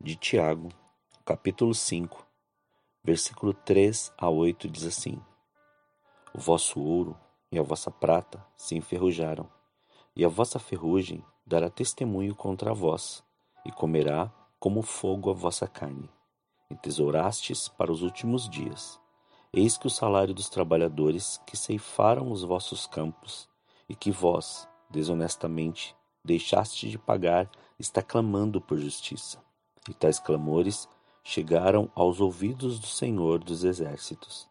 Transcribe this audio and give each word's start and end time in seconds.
de 0.00 0.14
Tiago, 0.14 0.68
capítulo 1.24 1.74
5, 1.74 2.24
versículo 3.02 3.54
3 3.54 4.12
a 4.16 4.28
8 4.28 4.68
diz 4.68 4.84
assim: 4.84 5.20
O 6.34 6.38
vosso 6.38 6.80
ouro 6.80 7.18
e 7.50 7.58
a 7.58 7.62
vossa 7.62 7.90
prata 7.90 8.44
se 8.56 8.76
enferrujaram, 8.76 9.48
e 10.14 10.24
a 10.24 10.28
vossa 10.28 10.58
ferrugem 10.58 11.24
dará 11.46 11.70
testemunho 11.70 12.34
contra 12.34 12.74
vós, 12.74 13.24
e 13.64 13.72
comerá 13.72 14.30
como 14.60 14.82
fogo 14.82 15.30
a 15.30 15.34
vossa 15.34 15.66
carne. 15.66 16.10
Entesourastes 16.70 17.68
para 17.68 17.90
os 17.90 18.02
últimos 18.02 18.48
dias. 18.48 19.00
Eis 19.52 19.78
que 19.78 19.86
o 19.86 19.90
salário 19.90 20.34
dos 20.34 20.50
trabalhadores 20.50 21.40
que 21.46 21.56
ceifaram 21.56 22.30
os 22.30 22.42
vossos 22.44 22.86
campos, 22.86 23.48
e 23.88 23.94
que 23.94 24.10
vós, 24.10 24.68
desonestamente, 24.90 25.96
deixaste 26.22 26.90
de 26.90 26.98
pagar, 26.98 27.50
está 27.78 28.02
clamando 28.02 28.60
por 28.60 28.78
justiça. 28.78 29.45
E 29.88 29.94
tais 29.94 30.18
clamores 30.18 30.88
chegaram 31.22 31.90
aos 31.94 32.20
ouvidos 32.20 32.78
do 32.78 32.86
Senhor 32.86 33.42
dos 33.42 33.64
Exércitos. 33.64 34.48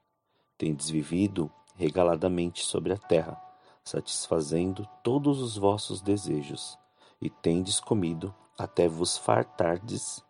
Tendes 0.57 0.89
vivido 0.89 1.51
regaladamente 1.75 2.65
sobre 2.65 2.93
a 2.93 2.97
terra, 2.97 3.41
satisfazendo 3.83 4.87
todos 5.03 5.41
os 5.41 5.57
vossos 5.57 6.01
desejos, 6.01 6.77
e 7.21 7.29
tendes 7.29 7.79
comido 7.79 8.33
até 8.57 8.87
vos 8.87 9.17
fartardes, 9.17 10.23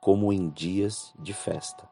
como 0.00 0.32
em 0.32 0.48
dias 0.48 1.12
de 1.18 1.32
festa. 1.32 1.88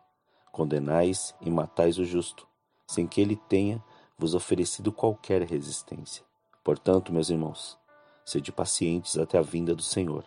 Condenais 0.50 1.34
e 1.40 1.50
matais 1.50 1.98
o 1.98 2.04
justo, 2.04 2.46
sem 2.86 3.06
que 3.06 3.20
ele 3.20 3.36
tenha 3.36 3.82
vos 4.18 4.34
oferecido 4.34 4.92
qualquer 4.92 5.42
resistência. 5.42 6.24
Portanto, 6.62 7.12
meus 7.12 7.30
irmãos, 7.30 7.78
sede 8.24 8.52
pacientes 8.52 9.16
até 9.16 9.38
a 9.38 9.42
vinda 9.42 9.74
do 9.74 9.82
Senhor. 9.82 10.24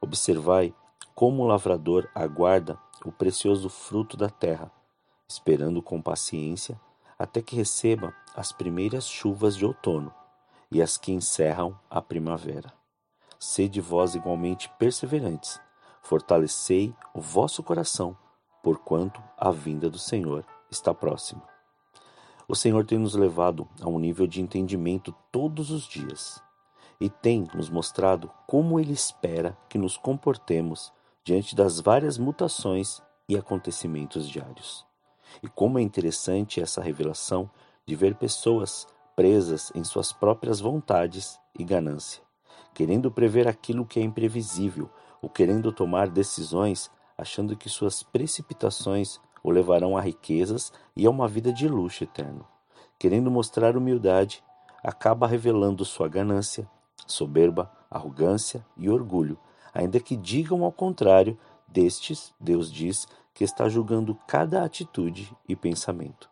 Observai 0.00 0.74
como 1.14 1.42
o 1.42 1.46
lavrador 1.46 2.08
aguarda 2.14 2.78
o 3.04 3.12
precioso 3.12 3.68
fruto 3.68 4.16
da 4.16 4.28
terra, 4.28 4.70
esperando 5.28 5.82
com 5.82 6.00
paciência 6.00 6.80
até 7.18 7.42
que 7.42 7.54
receba 7.54 8.14
as 8.34 8.52
primeiras 8.52 9.08
chuvas 9.08 9.56
de 9.56 9.66
outono 9.66 10.12
e 10.70 10.80
as 10.80 10.96
que 10.96 11.12
encerram 11.12 11.78
a 11.90 12.00
primavera. 12.00 12.72
Sede 13.38 13.80
vós 13.80 14.14
igualmente 14.14 14.70
perseverantes, 14.78 15.60
fortalecei 16.02 16.94
o 17.14 17.20
vosso 17.20 17.62
coração, 17.62 18.16
porquanto 18.62 19.22
a 19.36 19.50
vinda 19.50 19.90
do 19.90 19.98
Senhor 19.98 20.44
está 20.70 20.94
próxima. 20.94 21.42
O 22.48 22.56
Senhor 22.56 22.84
tem 22.84 22.98
nos 22.98 23.14
levado 23.14 23.68
a 23.80 23.88
um 23.88 23.98
nível 23.98 24.26
de 24.26 24.40
entendimento 24.40 25.14
todos 25.30 25.70
os 25.70 25.84
dias 25.84 26.42
e 27.00 27.08
tem 27.08 27.46
nos 27.54 27.70
mostrado 27.70 28.30
como 28.46 28.80
Ele 28.80 28.92
espera 28.92 29.56
que 29.68 29.78
nos 29.78 29.96
comportemos 29.96 30.92
diante 31.24 31.54
das 31.54 31.80
várias 31.80 32.18
mutações 32.18 33.02
e 33.28 33.36
acontecimentos 33.36 34.28
diários. 34.28 34.84
E 35.42 35.48
como 35.48 35.78
é 35.78 35.82
interessante 35.82 36.60
essa 36.60 36.82
revelação 36.82 37.50
de 37.86 37.94
ver 37.94 38.14
pessoas 38.16 38.86
presas 39.14 39.70
em 39.74 39.84
suas 39.84 40.12
próprias 40.12 40.60
vontades 40.60 41.38
e 41.58 41.64
ganância, 41.64 42.22
querendo 42.74 43.10
prever 43.10 43.46
aquilo 43.46 43.86
que 43.86 44.00
é 44.00 44.02
imprevisível 44.02 44.90
ou 45.22 45.28
querendo 45.28 45.72
tomar 45.72 46.08
decisões 46.08 46.90
achando 47.20 47.54
que 47.54 47.68
suas 47.68 48.02
precipitações 48.02 49.20
o 49.42 49.50
levarão 49.50 49.96
a 49.96 50.00
riquezas 50.00 50.72
e 50.96 51.06
a 51.06 51.10
uma 51.10 51.28
vida 51.28 51.52
de 51.52 51.68
luxo 51.68 52.04
eterno. 52.04 52.46
Querendo 52.98 53.30
mostrar 53.30 53.76
humildade, 53.76 54.42
acaba 54.82 55.26
revelando 55.26 55.84
sua 55.84 56.08
ganância, 56.08 56.68
soberba, 57.06 57.70
arrogância 57.90 58.64
e 58.76 58.88
orgulho, 58.88 59.38
ainda 59.72 60.00
que 60.00 60.16
digam 60.16 60.64
ao 60.64 60.72
contrário 60.72 61.38
destes, 61.66 62.34
Deus 62.40 62.70
diz 62.70 63.06
que 63.32 63.44
está 63.44 63.68
julgando 63.68 64.14
cada 64.26 64.64
atitude 64.64 65.34
e 65.48 65.54
pensamento, 65.54 66.28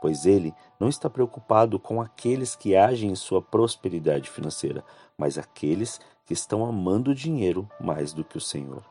pois 0.00 0.26
ele 0.26 0.54
não 0.78 0.88
está 0.88 1.08
preocupado 1.08 1.78
com 1.78 2.00
aqueles 2.00 2.54
que 2.54 2.76
agem 2.76 3.10
em 3.10 3.16
sua 3.16 3.42
prosperidade 3.42 4.28
financeira, 4.30 4.84
mas 5.16 5.38
aqueles 5.38 6.00
que 6.24 6.32
estão 6.32 6.64
amando 6.64 7.10
o 7.10 7.14
dinheiro 7.14 7.68
mais 7.80 8.12
do 8.12 8.24
que 8.24 8.36
o 8.36 8.40
Senhor. 8.40 8.84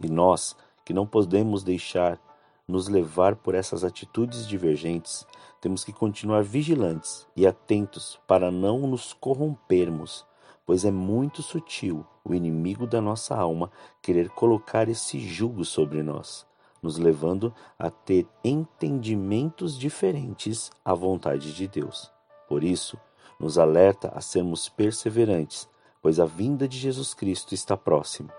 E 0.00 0.08
nós, 0.08 0.56
que 0.84 0.94
não 0.94 1.06
podemos 1.06 1.62
deixar 1.62 2.18
nos 2.66 2.88
levar 2.88 3.36
por 3.36 3.54
essas 3.54 3.84
atitudes 3.84 4.46
divergentes, 4.46 5.26
temos 5.60 5.84
que 5.84 5.92
continuar 5.92 6.42
vigilantes 6.42 7.26
e 7.36 7.46
atentos 7.46 8.18
para 8.26 8.50
não 8.50 8.86
nos 8.86 9.12
corrompermos 9.12 10.24
pois 10.70 10.84
é 10.84 10.90
muito 10.92 11.42
sutil 11.42 12.06
o 12.24 12.32
inimigo 12.32 12.86
da 12.86 13.00
nossa 13.00 13.36
alma 13.36 13.72
querer 14.00 14.30
colocar 14.30 14.88
esse 14.88 15.18
jugo 15.18 15.64
sobre 15.64 16.00
nós, 16.00 16.46
nos 16.80 16.96
levando 16.96 17.52
a 17.76 17.90
ter 17.90 18.24
entendimentos 18.44 19.76
diferentes 19.76 20.70
à 20.84 20.94
vontade 20.94 21.52
de 21.54 21.66
Deus. 21.66 22.08
Por 22.48 22.62
isso, 22.62 22.96
nos 23.36 23.58
alerta 23.58 24.12
a 24.14 24.20
sermos 24.20 24.68
perseverantes, 24.68 25.68
pois 26.00 26.20
a 26.20 26.24
vinda 26.24 26.68
de 26.68 26.78
Jesus 26.78 27.14
Cristo 27.14 27.52
está 27.52 27.76
próxima. 27.76 28.32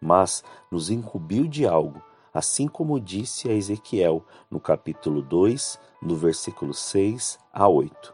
Mas 0.00 0.42
nos 0.72 0.90
incumbiu 0.90 1.46
de 1.46 1.68
algo, 1.68 2.02
assim 2.34 2.66
como 2.66 2.98
disse 2.98 3.48
a 3.48 3.52
Ezequiel 3.52 4.24
no 4.50 4.58
capítulo 4.58 5.22
2, 5.22 5.78
no 6.02 6.16
versículo 6.16 6.74
6 6.74 7.38
a 7.52 7.68
8. 7.68 8.12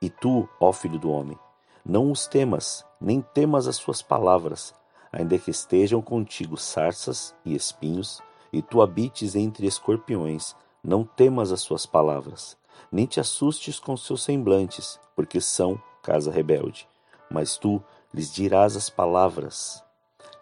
E 0.00 0.08
tu, 0.08 0.48
ó 0.60 0.72
filho 0.72 0.96
do 0.96 1.10
homem, 1.10 1.36
não 1.84 2.10
os 2.10 2.26
temas, 2.26 2.84
nem 3.00 3.20
temas 3.20 3.66
as 3.66 3.76
suas 3.76 4.02
palavras, 4.02 4.74
ainda 5.12 5.38
que 5.38 5.50
estejam 5.50 6.00
contigo 6.00 6.56
sarças 6.56 7.34
e 7.44 7.54
espinhos, 7.54 8.20
e 8.52 8.60
tu 8.60 8.82
habites 8.82 9.34
entre 9.34 9.66
escorpiões, 9.66 10.54
não 10.82 11.04
temas 11.04 11.52
as 11.52 11.60
suas 11.60 11.86
palavras, 11.86 12.56
nem 12.90 13.06
te 13.06 13.20
assustes 13.20 13.78
com 13.78 13.96
seus 13.96 14.22
semblantes, 14.22 14.98
porque 15.14 15.40
são 15.40 15.80
casa 16.02 16.30
rebelde. 16.30 16.88
Mas 17.30 17.56
tu 17.56 17.82
lhes 18.12 18.32
dirás 18.32 18.76
as 18.76 18.90
palavras, 18.90 19.84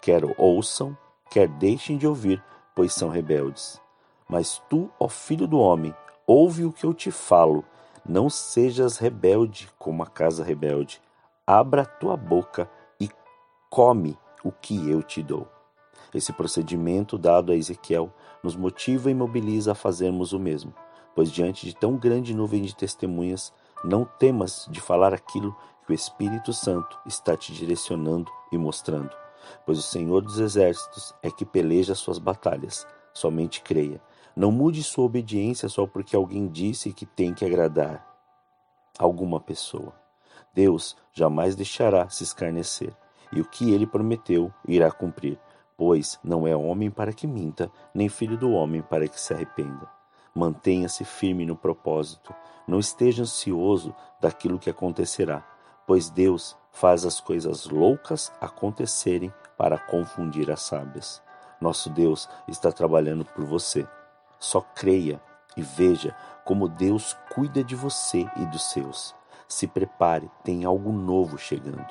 quer 0.01 0.23
ouçam, 0.39 0.97
quer 1.31 1.49
deixem 1.49 1.99
de 1.99 2.07
ouvir, 2.07 2.43
pois 2.75 2.95
são 2.95 3.09
rebeldes. 3.09 3.81
Mas 4.29 4.63
tu, 4.69 4.91
ó 4.99 5.09
filho 5.09 5.47
do 5.47 5.59
homem, 5.59 5.95
ouve 6.27 6.65
o 6.65 6.73
que 6.73 6.85
eu 6.85 6.95
te 6.95 7.11
falo, 7.11 7.65
não 8.07 8.31
sejas 8.31 8.97
rebelde 8.97 9.69
como 9.79 10.03
a 10.03 10.07
casa 10.07 10.43
rebelde, 10.43 11.01
abra 11.49 11.87
tua 11.87 12.15
boca 12.15 12.71
e 13.01 13.09
come 13.71 14.19
o 14.45 14.53
que 14.53 14.91
eu 14.91 15.03
te 15.03 15.23
dou. 15.23 15.49
Esse 16.13 16.31
procedimento 16.31 17.17
dado 17.17 17.51
a 17.51 17.57
Ezequiel 17.57 18.13
nos 18.43 18.55
motiva 18.55 19.11
e 19.11 19.15
mobiliza 19.15 19.73
a 19.73 19.75
fazermos 19.75 20.35
o 20.35 20.39
mesmo, 20.39 20.75
pois 21.15 21.33
diante 21.33 21.65
de 21.65 21.75
tão 21.75 21.97
grande 21.97 22.35
nuvem 22.35 22.61
de 22.61 22.77
testemunhas, 22.77 23.51
não 23.83 24.05
temas 24.05 24.69
de 24.71 24.79
falar 24.79 25.15
aquilo 25.15 25.57
que 25.87 25.93
o 25.93 25.95
Espírito 25.95 26.53
Santo 26.53 26.99
está 27.07 27.35
te 27.35 27.51
direcionando 27.55 28.31
e 28.53 28.59
mostrando, 28.59 29.17
pois 29.65 29.79
o 29.79 29.83
Senhor 29.83 30.21
dos 30.21 30.39
Exércitos 30.39 31.15
é 31.23 31.31
que 31.31 31.47
peleja 31.47 31.95
suas 31.95 32.19
batalhas. 32.19 32.87
Somente 33.15 33.63
creia. 33.63 34.03
Não 34.37 34.53
mude 34.53 34.83
sua 34.83 35.07
obediência 35.07 35.67
só 35.71 35.87
porque 35.87 36.15
alguém 36.15 36.47
disse 36.47 36.93
que 36.93 37.07
tem 37.07 37.33
que 37.33 37.45
agradar 37.45 38.07
alguma 38.99 39.41
pessoa. 39.41 39.95
Deus 40.55 40.97
jamais 41.13 41.55
deixará 41.55 42.09
se 42.09 42.25
escarnecer, 42.25 42.95
e 43.33 43.41
o 43.41 43.45
que 43.45 43.73
ele 43.73 43.87
prometeu 43.87 44.53
irá 44.67 44.91
cumprir, 44.91 45.39
pois 45.77 46.19
não 46.25 46.47
é 46.47 46.57
homem 46.57 46.91
para 46.91 47.13
que 47.13 47.27
minta, 47.27 47.71
nem 47.95 48.09
filho 48.09 48.37
do 48.37 48.51
homem 48.51 48.83
para 48.83 49.07
que 49.07 49.21
se 49.21 49.33
arrependa. 49.33 49.89
Mantenha-se 50.35 51.05
firme 51.05 51.47
no 51.47 51.57
propósito, 51.57 52.35
não 52.67 52.79
esteja 52.79 53.23
ansioso 53.23 53.95
daquilo 54.21 54.59
que 54.59 54.71
acontecerá, 54.71 55.45
pois 55.87 56.11
Deus 56.11 56.57
faz 56.71 57.05
as 57.05 57.21
coisas 57.21 57.67
loucas 57.67 58.31
acontecerem 58.41 59.33
para 59.57 59.79
confundir 59.79 60.51
as 60.51 60.63
sábias. 60.63 61.23
Nosso 61.61 61.91
Deus 61.91 62.29
está 62.47 62.71
trabalhando 62.71 63.25
por 63.25 63.45
você. 63.45 63.87
Só 64.39 64.61
creia 64.61 65.21
e 65.57 65.63
veja 65.63 66.15
como 66.45 66.69
Deus 66.69 67.17
cuida 67.35 67.65
de 67.65 67.75
você 67.75 68.29
e 68.37 68.47
dos 68.47 68.71
seus. 68.71 69.18
Se 69.49 69.67
prepare, 69.67 70.31
tem 70.45 70.65
algo 70.65 70.93
novo 70.93 71.39
chegando. 71.39 71.87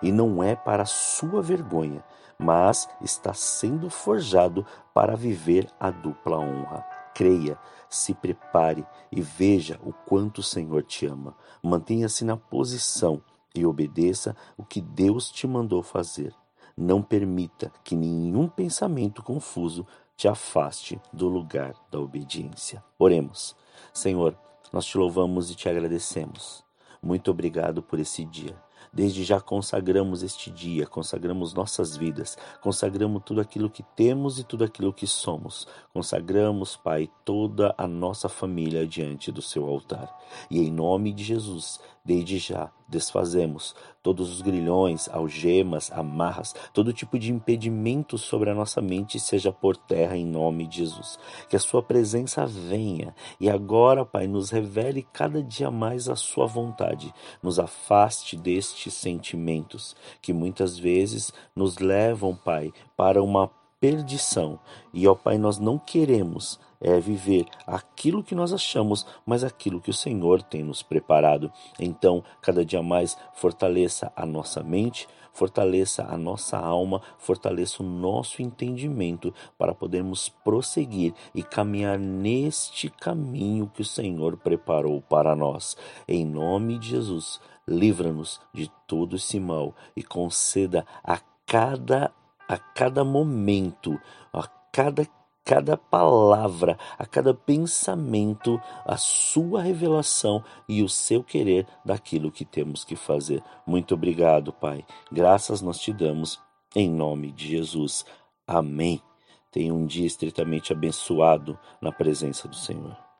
e 0.00 0.10
não 0.10 0.42
é 0.42 0.56
para 0.56 0.84
sua 0.86 1.42
vergonha, 1.42 2.02
mas 2.38 2.88
está 3.00 3.34
sendo 3.34 3.90
forjado 3.90 4.64
para 4.94 5.16
viver 5.16 5.68
a 5.78 5.90
dupla 5.90 6.38
honra. 6.38 6.84
Creia, 7.14 7.58
se 7.90 8.14
prepare 8.14 8.86
e 9.10 9.20
veja 9.20 9.78
o 9.84 9.92
quanto 9.92 10.38
o 10.38 10.42
Senhor 10.42 10.82
te 10.82 11.04
ama. 11.06 11.36
Mantenha-se 11.62 12.24
na 12.24 12.36
posição 12.36 13.22
e 13.54 13.66
obedeça 13.66 14.34
o 14.56 14.64
que 14.64 14.80
Deus 14.80 15.30
te 15.30 15.46
mandou 15.46 15.82
fazer. 15.82 16.34
Não 16.74 17.02
permita 17.02 17.70
que 17.84 17.94
nenhum 17.94 18.48
pensamento 18.48 19.22
confuso 19.22 19.86
te 20.16 20.26
afaste 20.26 20.98
do 21.12 21.28
lugar 21.28 21.74
da 21.90 22.00
obediência. 22.00 22.82
Oremos. 22.98 23.54
Senhor, 23.92 24.36
nós 24.72 24.86
te 24.86 24.96
louvamos 24.96 25.50
e 25.50 25.54
te 25.54 25.68
agradecemos. 25.68 26.64
Muito 27.02 27.30
obrigado 27.32 27.82
por 27.82 27.98
esse 27.98 28.24
dia. 28.24 28.54
Desde 28.92 29.24
já 29.24 29.40
consagramos 29.40 30.22
este 30.22 30.50
dia, 30.50 30.86
consagramos 30.86 31.54
nossas 31.54 31.96
vidas, 31.96 32.36
consagramos 32.60 33.22
tudo 33.24 33.40
aquilo 33.40 33.70
que 33.70 33.82
temos 33.82 34.38
e 34.38 34.44
tudo 34.44 34.64
aquilo 34.64 34.92
que 34.92 35.06
somos. 35.06 35.66
Consagramos, 35.92 36.76
Pai, 36.76 37.10
toda 37.24 37.74
a 37.78 37.88
nossa 37.88 38.28
família 38.28 38.86
diante 38.86 39.32
do 39.32 39.40
seu 39.40 39.66
altar. 39.66 40.14
E 40.50 40.60
em 40.60 40.70
nome 40.70 41.12
de 41.12 41.24
Jesus, 41.24 41.80
desde 42.04 42.38
já 42.38 42.70
desfazemos 42.88 43.74
todos 44.02 44.30
os 44.30 44.42
grilhões, 44.42 45.08
algemas, 45.08 45.90
amarras, 45.92 46.54
todo 46.74 46.92
tipo 46.92 47.18
de 47.18 47.32
impedimento 47.32 48.18
sobre 48.18 48.50
a 48.50 48.54
nossa 48.54 48.82
mente 48.82 49.18
seja 49.18 49.50
por 49.50 49.76
terra 49.76 50.16
em 50.16 50.26
nome 50.26 50.66
de 50.66 50.78
Jesus. 50.78 51.18
Que 51.48 51.56
a 51.56 51.60
sua 51.60 51.82
presença 51.82 52.44
venha 52.44 53.14
e 53.40 53.48
agora, 53.48 54.04
Pai, 54.04 54.26
nos 54.26 54.50
revele 54.50 55.06
cada 55.12 55.42
dia 55.42 55.70
mais 55.70 56.08
a 56.08 56.16
sua 56.16 56.46
vontade. 56.46 57.14
Nos 57.42 57.58
afaste 57.58 58.36
destes 58.36 58.92
sentimentos 58.92 59.96
que 60.20 60.32
muitas 60.32 60.78
vezes 60.78 61.32
nos 61.56 61.78
levam, 61.78 62.34
Pai, 62.34 62.72
para 62.96 63.22
uma 63.22 63.48
perdição. 63.80 64.60
E, 64.92 65.08
ó 65.08 65.14
Pai, 65.14 65.38
nós 65.38 65.58
não 65.58 65.78
queremos 65.78 66.60
é 66.82 66.98
viver 66.98 67.46
aquilo 67.66 68.22
que 68.22 68.34
nós 68.34 68.52
achamos, 68.52 69.06
mas 69.24 69.44
aquilo 69.44 69.80
que 69.80 69.90
o 69.90 69.94
Senhor 69.94 70.42
tem 70.42 70.64
nos 70.64 70.82
preparado. 70.82 71.50
Então, 71.78 72.24
cada 72.42 72.64
dia 72.64 72.82
mais 72.82 73.16
fortaleça 73.32 74.12
a 74.16 74.26
nossa 74.26 74.62
mente, 74.62 75.08
fortaleça 75.32 76.04
a 76.04 76.18
nossa 76.18 76.58
alma, 76.58 77.00
fortaleça 77.16 77.82
o 77.82 77.86
nosso 77.86 78.42
entendimento 78.42 79.32
para 79.56 79.74
podermos 79.74 80.28
prosseguir 80.28 81.14
e 81.34 81.42
caminhar 81.42 81.98
neste 81.98 82.90
caminho 82.90 83.70
que 83.72 83.82
o 83.82 83.86
Senhor 83.86 84.36
preparou 84.36 85.00
para 85.00 85.34
nós. 85.36 85.76
Em 86.06 86.26
nome 86.26 86.78
de 86.78 86.90
Jesus, 86.90 87.40
livra-nos 87.66 88.40
de 88.52 88.70
todo 88.86 89.16
esse 89.16 89.38
mal 89.38 89.74
e 89.96 90.02
conceda 90.02 90.84
a 91.02 91.18
cada 91.46 92.12
a 92.48 92.58
cada 92.58 93.02
momento, 93.02 93.98
a 94.30 94.46
cada 94.70 95.06
cada 95.44 95.76
palavra, 95.76 96.78
a 96.98 97.04
cada 97.06 97.34
pensamento, 97.34 98.60
a 98.84 98.96
sua 98.96 99.62
revelação 99.62 100.42
e 100.68 100.82
o 100.82 100.88
seu 100.88 101.22
querer 101.22 101.66
daquilo 101.84 102.30
que 102.30 102.44
temos 102.44 102.84
que 102.84 102.96
fazer. 102.96 103.42
Muito 103.66 103.94
obrigado, 103.94 104.52
Pai. 104.52 104.84
Graças 105.10 105.60
nós 105.60 105.78
te 105.78 105.92
damos 105.92 106.40
em 106.74 106.88
nome 106.88 107.32
de 107.32 107.48
Jesus. 107.48 108.04
Amém. 108.46 109.02
Tenha 109.50 109.74
um 109.74 109.84
dia 109.84 110.06
estritamente 110.06 110.72
abençoado 110.72 111.58
na 111.80 111.92
presença 111.92 112.48
do 112.48 112.56
Senhor. 112.56 113.11